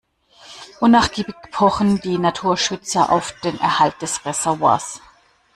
Unnachgiebig 0.79 1.35
pochen 1.51 2.01
die 2.01 2.17
Naturschützer 2.17 3.11
auf 3.11 3.39
den 3.41 3.59
Erhalt 3.59 4.01
des 4.01 4.25
Reservoirs. 4.25 4.99